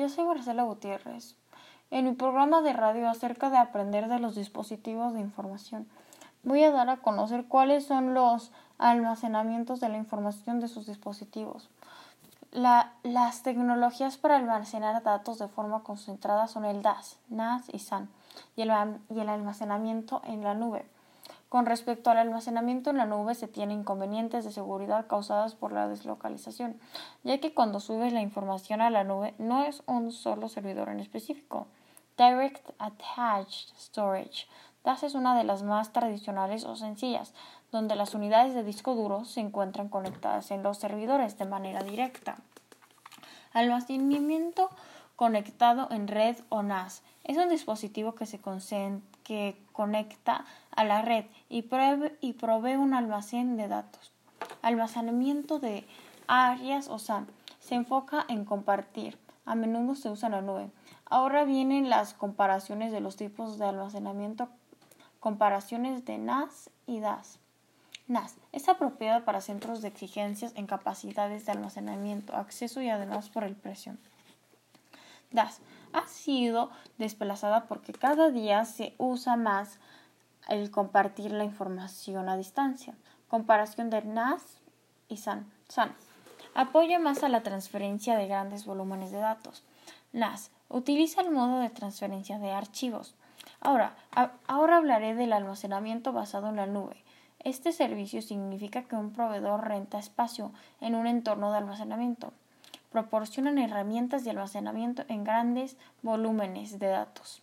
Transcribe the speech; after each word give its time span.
Yo 0.00 0.08
soy 0.08 0.24
Marcela 0.24 0.62
Gutiérrez. 0.62 1.36
En 1.90 2.06
mi 2.06 2.12
programa 2.12 2.62
de 2.62 2.72
radio 2.72 3.10
acerca 3.10 3.50
de 3.50 3.58
aprender 3.58 4.08
de 4.08 4.18
los 4.18 4.34
dispositivos 4.34 5.12
de 5.12 5.20
información, 5.20 5.86
voy 6.42 6.64
a 6.64 6.70
dar 6.70 6.88
a 6.88 6.96
conocer 7.02 7.44
cuáles 7.44 7.84
son 7.84 8.14
los 8.14 8.50
almacenamientos 8.78 9.78
de 9.78 9.90
la 9.90 9.98
información 9.98 10.58
de 10.58 10.68
sus 10.68 10.86
dispositivos. 10.86 11.68
las 12.50 13.42
tecnologías 13.42 14.16
para 14.16 14.36
almacenar 14.36 15.02
datos 15.02 15.38
de 15.38 15.48
forma 15.48 15.82
concentrada 15.82 16.46
son 16.46 16.64
el 16.64 16.80
DAS, 16.80 17.18
NAS 17.28 17.68
y 17.70 17.78
SAN, 17.78 18.08
y 18.56 18.62
el 18.62 19.28
almacenamiento 19.28 20.22
en 20.24 20.42
la 20.42 20.54
nube. 20.54 20.86
Con 21.50 21.66
respecto 21.66 22.10
al 22.10 22.18
almacenamiento 22.18 22.90
en 22.90 22.98
la 22.98 23.06
nube 23.06 23.34
se 23.34 23.48
tienen 23.48 23.80
inconvenientes 23.80 24.44
de 24.44 24.52
seguridad 24.52 25.08
causadas 25.08 25.56
por 25.56 25.72
la 25.72 25.88
deslocalización, 25.88 26.78
ya 27.24 27.38
que 27.38 27.52
cuando 27.52 27.80
subes 27.80 28.12
la 28.12 28.20
información 28.20 28.80
a 28.80 28.88
la 28.88 29.02
nube 29.02 29.34
no 29.38 29.64
es 29.64 29.82
un 29.86 30.12
solo 30.12 30.48
servidor 30.48 30.90
en 30.90 31.00
específico. 31.00 31.66
Direct 32.16 32.70
Attached 32.78 33.74
Storage. 33.76 34.46
DAS 34.84 35.02
es 35.02 35.16
una 35.16 35.36
de 35.36 35.42
las 35.42 35.64
más 35.64 35.92
tradicionales 35.92 36.64
o 36.64 36.76
sencillas, 36.76 37.34
donde 37.72 37.96
las 37.96 38.14
unidades 38.14 38.54
de 38.54 38.62
disco 38.62 38.94
duro 38.94 39.24
se 39.24 39.40
encuentran 39.40 39.88
conectadas 39.88 40.52
en 40.52 40.62
los 40.62 40.78
servidores 40.78 41.36
de 41.36 41.46
manera 41.46 41.82
directa. 41.82 42.36
Almacenamiento 43.52 44.70
conectado 45.20 45.86
en 45.90 46.08
red 46.08 46.38
o 46.48 46.62
NAS. 46.62 47.02
Es 47.24 47.36
un 47.36 47.50
dispositivo 47.50 48.14
que 48.14 48.24
se 48.24 48.40
que 49.22 49.62
conecta 49.70 50.46
a 50.74 50.82
la 50.82 51.02
red 51.02 51.26
y 51.50 51.60
provee, 51.60 52.76
un 52.76 52.94
almacén 52.94 53.58
de 53.58 53.68
datos. 53.68 54.12
Almacenamiento 54.62 55.58
de 55.58 55.86
áreas 56.26 56.88
o 56.88 56.98
SAN. 56.98 57.26
Se 57.58 57.74
enfoca 57.74 58.24
en 58.28 58.46
compartir. 58.46 59.18
A 59.44 59.54
menudo 59.54 59.94
se 59.94 60.08
usa 60.08 60.30
la 60.30 60.40
nube. 60.40 60.70
Ahora 61.04 61.44
vienen 61.44 61.90
las 61.90 62.14
comparaciones 62.14 62.90
de 62.90 63.00
los 63.00 63.16
tipos 63.16 63.58
de 63.58 63.66
almacenamiento. 63.66 64.48
Comparaciones 65.18 66.06
de 66.06 66.16
NAS 66.16 66.70
y 66.86 67.00
DAS. 67.00 67.40
NAS 68.08 68.36
es 68.52 68.70
apropiada 68.70 69.26
para 69.26 69.42
centros 69.42 69.82
de 69.82 69.88
exigencias 69.88 70.54
en 70.56 70.66
capacidades 70.66 71.44
de 71.44 71.52
almacenamiento, 71.52 72.34
acceso 72.36 72.80
y 72.80 72.88
además 72.88 73.28
por 73.28 73.44
el 73.44 73.54
precio. 73.54 73.98
Ha 75.92 76.06
sido 76.06 76.70
desplazada 76.98 77.66
porque 77.66 77.92
cada 77.92 78.30
día 78.30 78.64
se 78.64 78.94
usa 78.98 79.36
más 79.36 79.78
el 80.48 80.70
compartir 80.70 81.30
la 81.30 81.44
información 81.44 82.28
a 82.28 82.36
distancia. 82.36 82.94
Comparación 83.28 83.90
de 83.90 84.02
NAS 84.02 84.42
y 85.08 85.18
SAN. 85.18 85.50
SAN 85.68 85.94
apoya 86.54 86.98
más 86.98 87.22
a 87.22 87.28
la 87.28 87.42
transferencia 87.42 88.16
de 88.16 88.26
grandes 88.26 88.64
volúmenes 88.64 89.12
de 89.12 89.18
datos. 89.18 89.62
NAS 90.12 90.50
utiliza 90.68 91.20
el 91.20 91.30
modo 91.30 91.60
de 91.60 91.70
transferencia 91.70 92.38
de 92.38 92.50
archivos. 92.50 93.14
Ahora, 93.60 93.94
ahora 94.48 94.78
hablaré 94.78 95.14
del 95.14 95.32
almacenamiento 95.32 96.12
basado 96.12 96.48
en 96.48 96.56
la 96.56 96.66
nube. 96.66 97.04
Este 97.38 97.72
servicio 97.72 98.20
significa 98.20 98.82
que 98.82 98.96
un 98.96 99.12
proveedor 99.12 99.66
renta 99.66 99.98
espacio 99.98 100.52
en 100.80 100.94
un 100.94 101.06
entorno 101.06 101.52
de 101.52 101.58
almacenamiento 101.58 102.32
proporcionan 102.90 103.58
herramientas 103.58 104.24
de 104.24 104.30
almacenamiento 104.30 105.04
en 105.08 105.24
grandes 105.24 105.76
volúmenes 106.02 106.78
de 106.78 106.88
datos. 106.88 107.42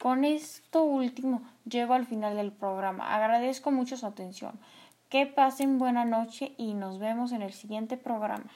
Con 0.00 0.24
esto 0.24 0.84
último 0.84 1.42
llego 1.64 1.94
al 1.94 2.06
final 2.06 2.36
del 2.36 2.52
programa. 2.52 3.14
Agradezco 3.14 3.70
mucho 3.70 3.96
su 3.96 4.06
atención. 4.06 4.58
Que 5.08 5.26
pasen 5.26 5.78
buena 5.78 6.04
noche 6.04 6.52
y 6.58 6.74
nos 6.74 6.98
vemos 6.98 7.32
en 7.32 7.42
el 7.42 7.52
siguiente 7.52 7.96
programa. 7.96 8.50